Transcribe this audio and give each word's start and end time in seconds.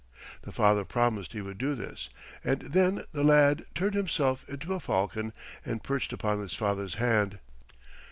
The 0.41 0.51
father 0.51 0.83
promised 0.83 1.33
he 1.33 1.41
would 1.41 1.59
do 1.59 1.75
this, 1.75 2.09
and 2.43 2.63
then 2.63 3.03
the 3.11 3.23
lad 3.23 3.65
turned 3.75 3.93
himself 3.93 4.49
into 4.49 4.73
a 4.73 4.79
falcon 4.79 5.31
and 5.63 5.83
perched 5.83 6.11
upon 6.11 6.39
his 6.39 6.55
father's 6.55 6.95
hand. 6.95 7.37